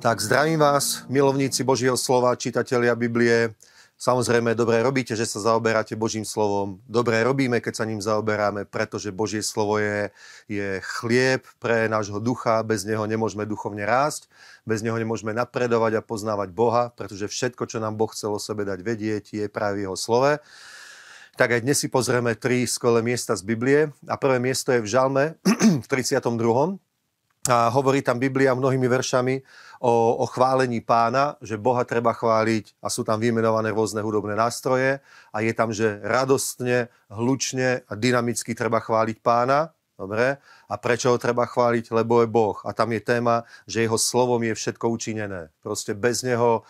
[0.00, 3.52] Tak zdravím vás, milovníci Božieho slova, čitatelia Biblie.
[4.00, 6.80] Samozrejme, dobre robíte, že sa zaoberáte Božím slovom.
[6.88, 10.08] Dobre robíme, keď sa ním zaoberáme, pretože Božie slovo je,
[10.48, 12.64] je chlieb pre nášho ducha.
[12.64, 14.32] Bez neho nemôžeme duchovne rásť,
[14.64, 18.64] bez neho nemôžeme napredovať a poznávať Boha, pretože všetko, čo nám Boh chcel o sebe
[18.64, 20.40] dať vedieť, je práve jeho slove.
[21.36, 23.92] Tak aj dnes si pozrieme tri skvelé miesta z Biblie.
[24.08, 25.36] A prvé miesto je v Žalme
[25.84, 26.88] v 32.
[27.50, 29.42] A hovorí tam Biblia mnohými veršami
[29.82, 35.02] o, o chválení pána, že Boha treba chváliť a sú tam vymenované rôzne hudobné nástroje
[35.34, 39.74] a je tam, že radostne, hlučne a dynamicky treba chváliť pána.
[40.00, 40.40] Dobre?
[40.64, 41.92] A prečo ho treba chváliť?
[41.92, 42.56] Lebo je Boh.
[42.64, 45.52] A tam je téma, že jeho slovom je všetko učinené.
[45.60, 46.64] Proste bez neho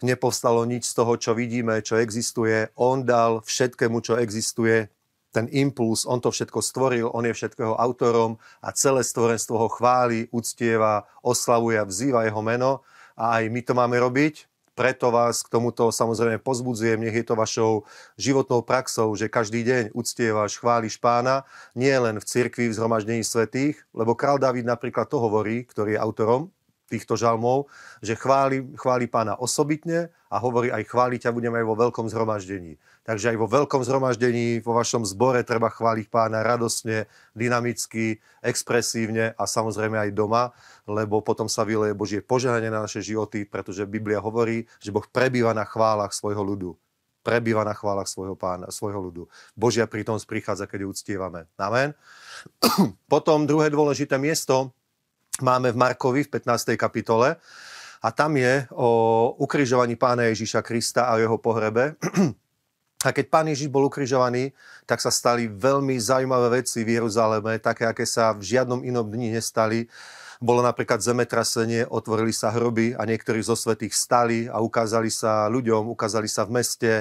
[0.00, 2.72] nepovstalo nič z toho, čo vidíme, čo existuje.
[2.80, 4.88] On dal všetkému, čo existuje,
[5.30, 10.26] ten impuls, on to všetko stvoril, on je všetkého autorom a celé stvorenstvo ho chváli,
[10.34, 12.82] uctieva, oslavuje a vzýva jeho meno.
[13.14, 14.50] A aj my to máme robiť.
[14.74, 17.84] Preto vás k tomuto samozrejme pozbudzujem, nech je to vašou
[18.16, 21.44] životnou praxou, že každý deň uctievaš, chváliš pána,
[21.76, 26.00] nie len v cirkvi, v zhromaždení svetých, lebo král David napríklad to hovorí, ktorý je
[26.00, 26.48] autorom
[26.90, 27.70] týchto žalmov,
[28.02, 32.82] že chváli, chváli pána osobitne a hovorí aj chváliť ťa budeme aj vo veľkom zhromaždení.
[33.06, 37.06] Takže aj vo veľkom zhromaždení, vo vašom zbore treba chváliť pána radosne,
[37.38, 40.50] dynamicky, expresívne a samozrejme aj doma,
[40.90, 45.54] lebo potom sa vyleje Božie požehnanie na naše životy, pretože Biblia hovorí, že Boh prebýva
[45.54, 46.74] na chválach svojho ľudu
[47.20, 49.28] prebýva na chválach svojho pána, svojho ľudu.
[49.52, 51.40] Božia prítomnosť prichádza, keď ju uctievame.
[51.60, 51.92] Amen.
[53.12, 54.72] Potom druhé dôležité miesto
[55.40, 56.76] máme v Markovi v 15.
[56.76, 57.36] kapitole
[58.00, 58.88] a tam je o
[59.36, 61.96] ukrižovaní pána Ježíša Krista a jeho pohrebe.
[63.00, 64.52] A keď pán Ježiš bol ukrižovaný,
[64.84, 69.40] tak sa stali veľmi zaujímavé veci v Jeruzaleme, také, aké sa v žiadnom inom dni
[69.40, 69.88] nestali.
[70.40, 75.92] Bolo napríklad zemetrasenie, otvorili sa hroby a niektorí zo svetých stali a ukázali sa ľuďom,
[75.92, 76.92] ukázali sa v meste.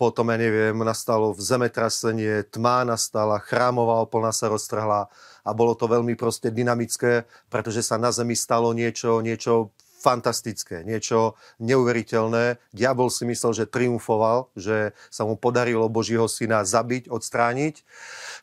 [0.00, 5.12] Potom, ja neviem, nastalo zemetrasenie, tma nastala, chrámová opolna sa roztrhla
[5.44, 11.34] a bolo to veľmi proste dynamické, pretože sa na zemi stalo niečo, niečo fantastické, niečo
[11.58, 12.62] neuveriteľné.
[12.70, 17.82] Diabol si myslel, že triumfoval, že sa mu podarilo Božího syna zabiť, odstrániť,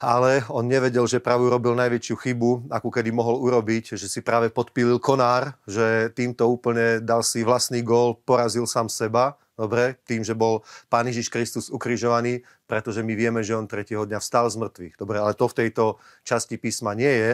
[0.03, 4.51] ale on nevedel, že práve urobil najväčšiu chybu, akú kedy mohol urobiť, že si práve
[4.51, 10.33] podpílil konár, že týmto úplne dal si vlastný gól, porazil sám seba Dobre, tým, že
[10.33, 14.97] bol Pán Ježiš Kristus ukrižovaný, pretože my vieme, že on tretieho dňa vstal z mŕtvych.
[14.97, 17.31] Dobre, ale to v tejto časti písma nie je.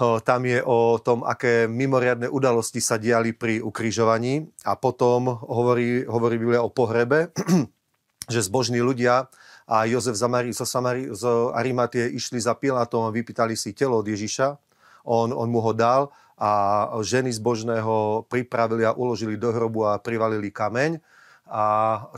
[0.00, 6.40] Tam je o tom, aké mimoriadne udalosti sa diali pri ukrižovaní a potom hovorí, hovorí
[6.40, 7.28] Biblia o pohrebe,
[8.32, 9.28] že zbožní ľudia
[9.68, 10.56] a Jozef Zamari,
[11.52, 14.56] Arimatie išli za Pilátom a vypýtali si telo od Ježiša.
[15.04, 16.08] On, on mu ho dal
[16.40, 21.04] a ženy zbožného pripravili a uložili do hrobu a privalili kameň
[21.52, 21.64] a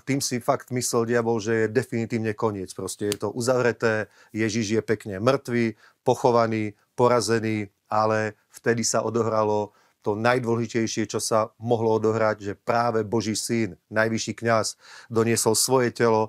[0.07, 2.71] tým si fakt myslel diabol, že je definitívne koniec.
[2.71, 5.75] Proste je to uzavreté, Ježiš je pekne mŕtvý,
[6.07, 9.75] pochovaný, porazený, ale vtedy sa odohralo
[10.05, 14.77] to najdôležitejšie, čo sa mohlo odohrať, že práve Boží syn, najvyšší kňaz,
[15.09, 16.29] doniesol svoje telo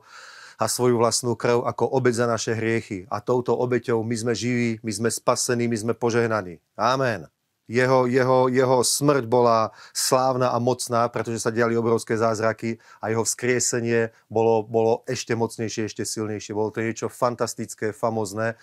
[0.56, 3.04] a svoju vlastnú krv ako obeď za naše hriechy.
[3.12, 6.64] A touto obeťou my sme živí, my sme spasení, my sme požehnaní.
[6.80, 7.28] Amen.
[7.66, 13.26] Jeho, jeho, jeho smrť bola slávna a mocná, pretože sa diali obrovské zázraky a jeho
[13.26, 16.54] vzkriesenie bolo, bolo ešte mocnejšie, ešte silnejšie.
[16.54, 18.54] Bolo to niečo fantastické, famozné.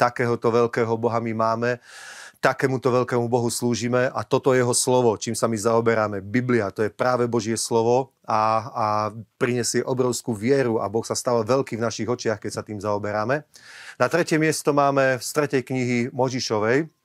[0.00, 1.70] Takéhoto veľkého Boha my máme,
[2.40, 6.24] takémuto veľkému Bohu slúžime a toto je jeho slovo, čím sa my zaoberáme.
[6.24, 8.40] Biblia, to je práve Božie slovo a,
[8.72, 8.86] a
[9.40, 13.44] prinesie obrovskú vieru a Boh sa stáva veľký v našich očiach, keď sa tým zaoberáme.
[13.96, 16.95] Na tretie miesto máme z tretej knihy Možišovej,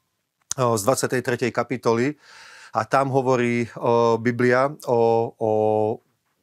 [0.51, 1.51] z 23.
[1.51, 2.15] kapitoly
[2.75, 3.67] a tam hovorí
[4.19, 5.51] Biblia o, o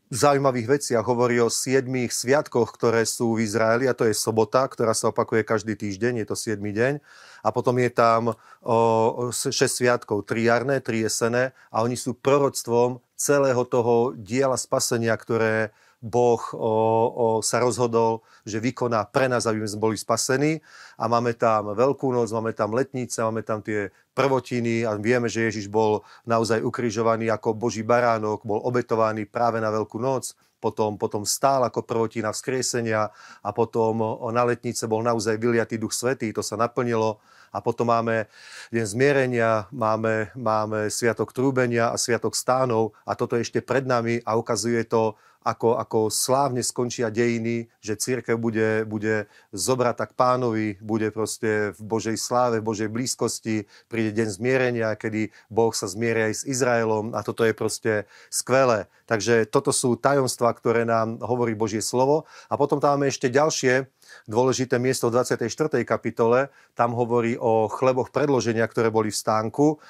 [0.08, 1.04] zaujímavých veciach.
[1.04, 5.44] Hovorí o siedmých sviatkoch, ktoré sú v Izraeli a to je sobota, ktorá sa opakuje
[5.44, 7.00] každý týždeň, je to siedmy deň.
[7.44, 8.32] A potom je tam
[8.64, 15.12] o, 6 sviatkov, tri jarné, tri jesené a oni sú proroctvom celého toho diela spasenia,
[15.14, 20.62] ktoré Boh o, o, sa rozhodol, že vykoná pre nás, aby sme boli spasení.
[20.94, 25.46] A máme tam Veľkú noc, máme tam letnice, máme tam tie prvotiny a vieme, že
[25.46, 31.22] Ježiš bol naozaj ukrižovaný ako Boží baránok, bol obetovaný práve na Veľkú noc potom, potom
[31.22, 34.02] stál ako prvotina vzkriesenia a potom
[34.34, 37.22] na letnice bol naozaj vyliatý duch svetý, to sa naplnilo.
[37.48, 38.28] A potom máme
[38.74, 44.20] deň zmierenia, máme, máme sviatok trúbenia a sviatok stánov a toto je ešte pred nami
[44.20, 45.16] a ukazuje to
[45.48, 51.82] ako, ako slávne skončia dejiny, že církev bude, bude zobrať tak pánovi, bude proste v
[51.88, 57.16] Božej sláve, v Božej blízkosti, príde deň zmierenia, kedy Boh sa zmieria aj s Izraelom
[57.16, 57.92] a toto je proste
[58.28, 58.88] skvelé.
[59.08, 62.28] Takže toto sú tajomstvá, ktoré nám hovorí Božie slovo.
[62.52, 63.88] A potom tam máme ešte ďalšie
[64.28, 65.84] dôležité miesto v 24.
[65.84, 66.52] kapitole.
[66.76, 69.80] Tam hovorí o chleboch predloženia, ktoré boli v stánku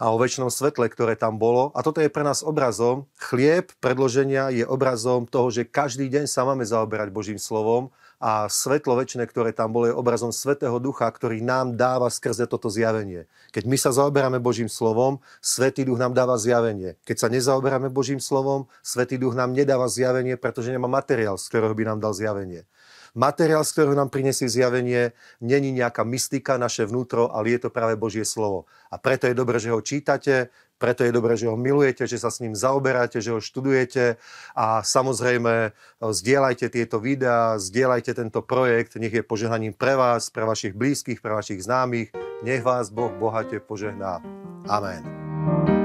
[0.00, 1.68] a o väčšnom svetle, ktoré tam bolo.
[1.76, 3.04] A toto je pre nás obrazom.
[3.20, 8.96] Chlieb predloženia je obrazom toho, že každý deň sa máme zaoberať Božím slovom a svetlo
[8.96, 13.24] väčšie, ktoré tam bolo, je obrazom Svetého Ducha, ktorý nám dáva skrze toto zjavenie.
[13.52, 17.00] Keď my sa zaoberáme Božím slovom, Svetý Duch nám dáva zjavenie.
[17.08, 21.72] Keď sa nezaoberáme Božím slovom, Svetý Duch nám nedáva zjavenie, pretože nemá materiál, z ktorého
[21.72, 22.68] by nám dal zjavenie.
[23.14, 25.12] Materiál, z ktorého nám prinesie zjavenie,
[25.42, 28.70] není nejaká mystika, naše vnútro, ale je to práve Božie slovo.
[28.90, 32.32] A preto je dobré, že ho čítate, preto je dobré, že ho milujete, že sa
[32.32, 34.16] s ním zaoberáte, že ho študujete
[34.56, 40.72] a samozrejme zdieľajte tieto videá, zdieľajte tento projekt, nech je požehnaním pre vás, pre vašich
[40.72, 42.16] blízkych, pre vašich známych.
[42.40, 44.24] Nech vás Boh bohate požehná.
[44.64, 45.79] Amen.